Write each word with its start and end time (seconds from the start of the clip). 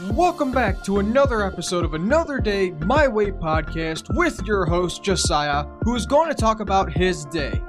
Welcome 0.00 0.50
back 0.50 0.82
to 0.84 0.98
another 0.98 1.44
episode 1.46 1.84
of 1.84 1.94
Another 1.94 2.40
Day 2.40 2.72
My 2.72 3.06
Way 3.06 3.30
podcast 3.30 4.12
with 4.16 4.42
your 4.44 4.66
host 4.66 5.04
Josiah, 5.04 5.66
who 5.84 5.94
is 5.94 6.04
going 6.04 6.28
to 6.28 6.34
talk 6.34 6.58
about 6.58 6.92
his 6.92 7.24
day. 7.26 7.60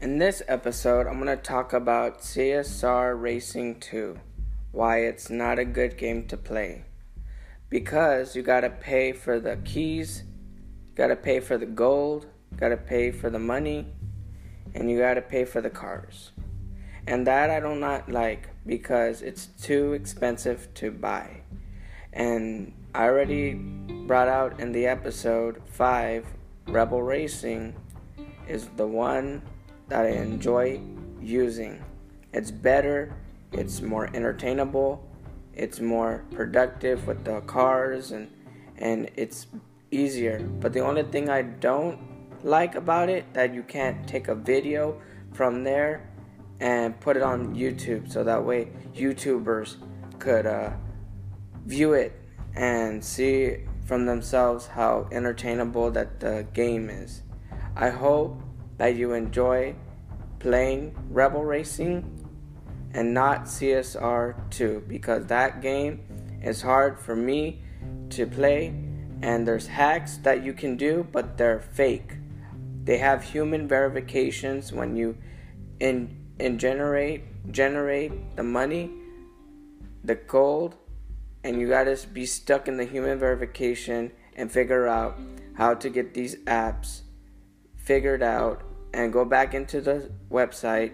In 0.00 0.18
this 0.18 0.40
episode, 0.46 1.08
I'm 1.08 1.20
going 1.20 1.26
to 1.26 1.42
talk 1.42 1.72
about 1.72 2.20
CSR 2.20 3.20
Racing 3.20 3.80
2, 3.80 4.16
why 4.70 4.98
it's 4.98 5.30
not 5.30 5.58
a 5.58 5.64
good 5.64 5.98
game 5.98 6.28
to 6.28 6.36
play. 6.36 6.84
Because 7.68 8.36
you 8.36 8.42
got 8.42 8.60
to 8.60 8.70
pay 8.70 9.10
for 9.10 9.40
the 9.40 9.56
keys, 9.64 10.22
got 10.94 11.08
to 11.08 11.16
pay 11.16 11.40
for 11.40 11.58
the 11.58 11.66
gold, 11.66 12.26
got 12.56 12.68
to 12.68 12.76
pay 12.76 13.10
for 13.10 13.28
the 13.28 13.40
money, 13.40 13.88
and 14.74 14.90
you 14.90 14.98
got 14.98 15.14
to 15.14 15.22
pay 15.22 15.44
for 15.44 15.60
the 15.60 15.70
cars. 15.70 16.32
And 17.06 17.26
that 17.26 17.50
I 17.50 17.60
do 17.60 17.74
not 17.74 18.10
like 18.10 18.48
because 18.64 19.22
it's 19.22 19.46
too 19.60 19.92
expensive 19.92 20.72
to 20.74 20.90
buy. 20.90 21.42
And 22.12 22.72
I 22.94 23.04
already 23.04 23.54
brought 23.54 24.28
out 24.28 24.60
in 24.60 24.72
the 24.72 24.86
episode 24.86 25.62
5 25.66 26.26
Rebel 26.68 27.02
Racing 27.02 27.74
is 28.46 28.68
the 28.76 28.86
one 28.86 29.42
that 29.88 30.04
I 30.04 30.10
enjoy 30.10 30.80
using. 31.20 31.82
It's 32.32 32.50
better, 32.50 33.14
it's 33.52 33.80
more 33.80 34.08
entertainable, 34.14 35.08
it's 35.54 35.80
more 35.80 36.24
productive 36.30 37.06
with 37.06 37.24
the 37.24 37.40
cars 37.42 38.12
and 38.12 38.30
and 38.78 39.10
it's 39.16 39.46
easier. 39.90 40.40
But 40.40 40.72
the 40.72 40.80
only 40.80 41.04
thing 41.04 41.28
I 41.28 41.42
don't 41.42 41.98
like 42.42 42.74
about 42.74 43.08
it 43.08 43.32
that 43.34 43.54
you 43.54 43.62
can't 43.62 44.06
take 44.06 44.28
a 44.28 44.34
video 44.34 45.00
from 45.32 45.64
there 45.64 46.08
and 46.60 46.98
put 47.00 47.16
it 47.16 47.22
on 47.22 47.54
YouTube 47.54 48.10
so 48.10 48.22
that 48.24 48.44
way 48.44 48.70
YouTubers 48.94 49.76
could 50.18 50.46
uh, 50.46 50.70
view 51.66 51.92
it 51.92 52.20
and 52.54 53.04
see 53.04 53.58
from 53.84 54.06
themselves 54.06 54.66
how 54.66 55.08
entertainable 55.10 55.90
that 55.90 56.20
the 56.20 56.46
game 56.52 56.88
is. 56.88 57.22
I 57.74 57.90
hope 57.90 58.40
that 58.78 58.94
you 58.96 59.12
enjoy 59.12 59.74
playing 60.38 60.94
Rebel 61.10 61.44
Racing 61.44 62.28
and 62.94 63.14
not 63.14 63.44
CSR 63.44 64.50
2 64.50 64.84
because 64.86 65.26
that 65.26 65.62
game 65.62 66.00
is 66.42 66.62
hard 66.62 66.98
for 66.98 67.16
me 67.16 67.62
to 68.10 68.26
play 68.26 68.74
and 69.22 69.46
there's 69.46 69.66
hacks 69.66 70.18
that 70.18 70.44
you 70.44 70.52
can 70.52 70.76
do 70.76 71.06
but 71.10 71.38
they're 71.38 71.60
fake. 71.60 72.12
They 72.84 72.98
have 72.98 73.22
human 73.22 73.68
verifications 73.68 74.72
when 74.72 74.96
you 74.96 75.16
in 75.80 76.18
generate 76.58 77.24
generate 77.50 78.36
the 78.36 78.42
money, 78.42 78.90
the 80.04 80.14
gold, 80.14 80.76
and 81.44 81.60
you 81.60 81.68
gotta 81.68 81.98
be 82.12 82.26
stuck 82.26 82.68
in 82.68 82.76
the 82.76 82.84
human 82.84 83.18
verification 83.18 84.12
and 84.36 84.50
figure 84.50 84.86
out 84.86 85.18
how 85.54 85.74
to 85.74 85.90
get 85.90 86.14
these 86.14 86.36
apps 86.44 87.02
figured 87.76 88.22
out 88.22 88.62
and 88.94 89.12
go 89.12 89.24
back 89.24 89.54
into 89.54 89.80
the 89.80 90.10
website 90.30 90.92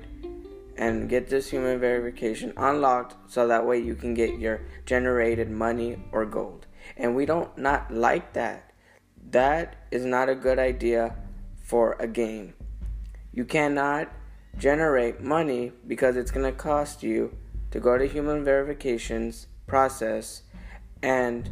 and 0.76 1.08
get 1.08 1.28
this 1.28 1.50
human 1.50 1.78
verification 1.78 2.52
unlocked 2.56 3.14
so 3.30 3.46
that 3.46 3.66
way 3.66 3.78
you 3.78 3.94
can 3.94 4.14
get 4.14 4.38
your 4.38 4.60
generated 4.86 5.50
money 5.50 5.98
or 6.12 6.24
gold. 6.24 6.66
And 6.96 7.14
we 7.14 7.26
don't 7.26 7.56
not 7.58 7.92
like 7.92 8.32
that. 8.34 8.72
That 9.30 9.86
is 9.90 10.04
not 10.04 10.28
a 10.28 10.34
good 10.34 10.58
idea 10.58 11.16
for 11.68 11.96
a 12.00 12.08
game. 12.08 12.54
You 13.30 13.44
cannot 13.44 14.10
generate 14.56 15.20
money 15.20 15.72
because 15.86 16.16
it's 16.16 16.30
going 16.30 16.46
to 16.46 16.58
cost 16.58 17.02
you 17.02 17.36
to 17.70 17.78
go 17.78 17.98
to 17.98 18.08
human 18.08 18.42
verifications 18.42 19.48
process 19.66 20.44
and 21.02 21.50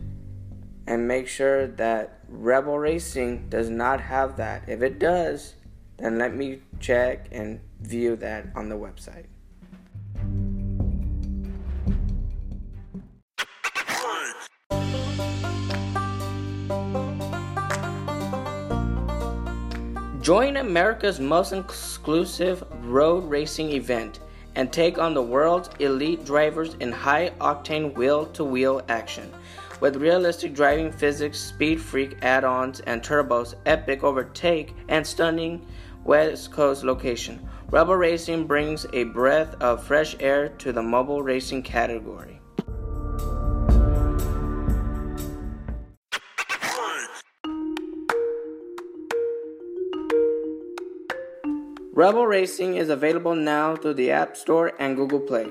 and 0.87 1.07
make 1.07 1.29
sure 1.29 1.67
that 1.67 2.21
Rebel 2.29 2.79
Racing 2.79 3.49
does 3.51 3.69
not 3.69 4.01
have 4.01 4.39
that. 4.39 4.69
If 4.69 4.81
it 4.81 4.99
does, 4.99 5.55
then 5.99 6.17
let 6.17 6.35
me 6.35 6.63
check 6.81 7.27
and 7.31 7.61
view 7.81 8.17
that 8.17 8.47
on 8.55 8.71
the 8.71 8.77
website. 8.77 9.27
Join 20.27 20.57
America's 20.57 21.21
most 21.21 21.53
exclusive 21.53 22.65
road 22.83 23.31
racing 23.31 23.71
event 23.71 24.19
and 24.57 24.73
take 24.73 24.99
on 24.99 25.15
the 25.15 25.23
world's 25.23 25.71
elite 25.79 26.25
drivers 26.25 26.75
in 26.81 26.91
high 26.91 27.31
octane 27.41 27.95
wheel 27.95 28.27
to 28.33 28.43
wheel 28.43 28.83
action. 28.89 29.33
With 29.79 29.95
realistic 29.95 30.53
driving 30.53 30.91
physics, 30.91 31.39
speed 31.39 31.81
freak 31.81 32.17
add 32.23 32.43
ons, 32.43 32.81
and 32.81 33.05
turbos, 33.05 33.55
epic 33.67 34.03
overtake, 34.03 34.75
and 34.89 35.07
stunning 35.07 35.65
West 36.03 36.51
Coast 36.51 36.83
location, 36.83 37.49
Rebel 37.71 37.95
Racing 37.95 38.49
brings 38.49 38.85
a 38.93 39.05
breath 39.05 39.55
of 39.61 39.85
fresh 39.85 40.17
air 40.19 40.49
to 40.59 40.73
the 40.73 40.83
mobile 40.83 41.23
racing 41.23 41.63
category. 41.63 42.41
Rebel 51.97 52.27
Racing 52.27 52.77
is 52.77 52.91
available 52.91 53.35
now 53.35 53.75
through 53.75 53.95
the 53.95 54.11
App 54.11 54.37
Store 54.37 54.71
and 54.79 54.97
Google 54.97 55.19
Play. 55.19 55.47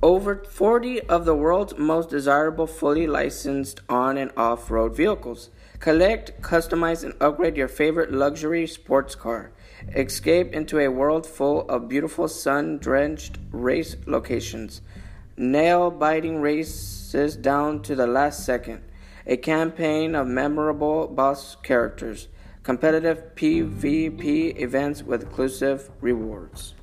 Over 0.00 0.44
40 0.44 1.00
of 1.08 1.24
the 1.24 1.34
world's 1.34 1.76
most 1.76 2.08
desirable 2.08 2.68
fully 2.68 3.08
licensed 3.08 3.80
on 3.88 4.16
and 4.16 4.30
off 4.36 4.70
road 4.70 4.94
vehicles. 4.94 5.50
Collect, 5.80 6.40
customize, 6.40 7.02
and 7.02 7.14
upgrade 7.20 7.56
your 7.56 7.66
favorite 7.66 8.12
luxury 8.12 8.68
sports 8.68 9.16
car. 9.16 9.50
Escape 9.96 10.52
into 10.52 10.78
a 10.78 10.86
world 10.86 11.26
full 11.26 11.68
of 11.68 11.88
beautiful 11.88 12.28
sun 12.28 12.78
drenched 12.78 13.38
race 13.50 13.96
locations. 14.06 14.82
Nail 15.40 15.90
biting 15.90 16.42
races 16.42 17.34
down 17.34 17.80
to 17.80 17.94
the 17.94 18.06
last 18.06 18.44
second. 18.44 18.82
A 19.26 19.38
campaign 19.38 20.14
of 20.14 20.26
memorable 20.26 21.08
boss 21.08 21.56
characters, 21.62 22.28
competitive 22.62 23.22
PvP 23.36 24.60
events 24.60 25.02
with 25.02 25.22
exclusive 25.22 25.90
rewards. 26.02 26.74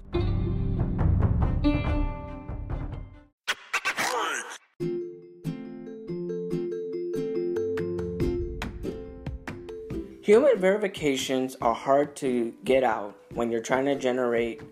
Human 10.23 10.57
verifications 10.57 11.55
are 11.61 11.75
hard 11.75 12.15
to 12.15 12.55
get 12.63 12.83
out 12.83 13.15
when 13.35 13.51
you're 13.51 13.61
trying 13.61 13.85
to 13.85 13.95
generate 13.95 14.63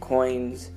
coins 0.00 0.70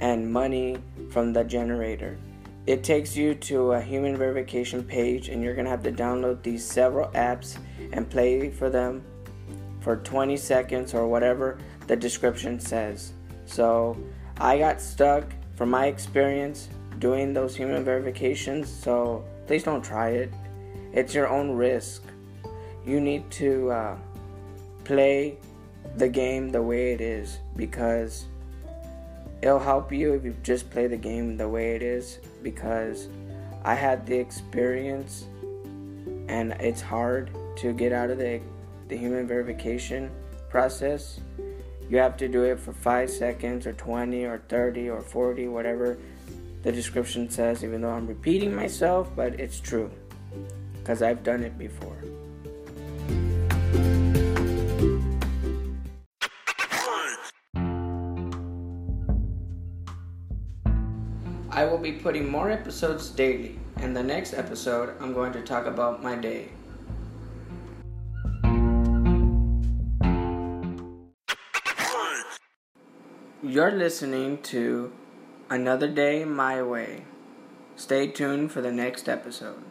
and 0.00 0.30
money 0.30 0.78
from 1.10 1.32
the 1.32 1.44
generator. 1.44 2.18
It 2.66 2.84
takes 2.84 3.16
you 3.16 3.34
to 3.34 3.72
a 3.72 3.80
human 3.80 4.16
verification 4.16 4.84
page, 4.84 5.28
and 5.28 5.42
you're 5.42 5.54
gonna 5.54 5.70
have 5.70 5.82
to 5.84 5.92
download 5.92 6.42
these 6.42 6.64
several 6.64 7.08
apps 7.12 7.58
and 7.92 8.08
play 8.08 8.50
for 8.50 8.68
them 8.68 9.02
for 9.80 9.96
20 9.96 10.36
seconds 10.36 10.92
or 10.92 11.08
whatever 11.08 11.58
the 11.86 11.96
description 11.96 12.60
says. 12.60 13.12
So 13.46 13.96
I 14.38 14.58
got 14.58 14.80
stuck 14.80 15.24
from 15.56 15.70
my 15.70 15.86
experience 15.86 16.68
doing 16.98 17.32
those 17.32 17.56
human 17.56 17.84
verifications, 17.84 18.68
so 18.68 19.24
please 19.46 19.62
don't 19.62 19.82
try 19.82 20.10
it. 20.10 20.32
It's 20.92 21.14
your 21.14 21.28
own 21.28 21.52
risk. 21.52 22.02
You 22.84 23.00
need 23.00 23.30
to 23.32 23.70
uh, 23.70 23.96
play 24.84 25.38
the 25.96 26.08
game 26.08 26.50
the 26.50 26.62
way 26.62 26.92
it 26.92 27.00
is 27.00 27.38
because 27.56 28.26
it'll 29.42 29.58
help 29.58 29.92
you 29.92 30.14
if 30.14 30.24
you 30.24 30.34
just 30.42 30.70
play 30.70 30.86
the 30.86 30.96
game 30.96 31.36
the 31.36 31.48
way 31.48 31.74
it 31.74 31.82
is 31.82 32.18
because 32.42 33.08
I 33.64 33.74
had 33.74 34.06
the 34.06 34.18
experience 34.18 35.26
and 36.28 36.52
it's 36.60 36.80
hard 36.80 37.30
to 37.56 37.72
get 37.72 37.92
out 37.92 38.10
of 38.10 38.18
the, 38.18 38.40
the 38.88 38.96
human 38.96 39.26
verification 39.26 40.10
process. 40.48 41.20
You 41.88 41.98
have 41.98 42.16
to 42.18 42.28
do 42.28 42.42
it 42.44 42.60
for 42.60 42.72
5 42.72 43.10
seconds 43.10 43.66
or 43.66 43.72
20 43.72 44.24
or 44.24 44.38
30 44.48 44.90
or 44.90 45.00
40, 45.00 45.48
whatever 45.48 45.98
the 46.62 46.72
description 46.72 47.30
says, 47.30 47.64
even 47.64 47.80
though 47.80 47.90
I'm 47.90 48.06
repeating 48.06 48.54
myself, 48.54 49.10
but 49.14 49.38
it's 49.40 49.60
true 49.60 49.90
because 50.74 51.02
I've 51.02 51.22
done 51.22 51.42
it 51.42 51.56
before. 51.58 51.96
I 61.50 61.64
will 61.64 61.78
be 61.78 61.92
putting 61.92 62.28
more 62.28 62.50
episodes 62.50 63.08
daily. 63.08 63.58
In 63.78 63.94
the 63.94 64.02
next 64.02 64.34
episode, 64.34 64.94
I'm 65.00 65.14
going 65.14 65.32
to 65.32 65.40
talk 65.40 65.64
about 65.64 66.02
my 66.02 66.14
day. 66.14 66.48
You're 73.42 73.72
listening 73.72 74.42
to 74.42 74.92
Another 75.48 75.88
Day 75.88 76.24
My 76.26 76.62
Way. 76.62 77.04
Stay 77.76 78.08
tuned 78.08 78.52
for 78.52 78.60
the 78.60 78.72
next 78.72 79.08
episode. 79.08 79.64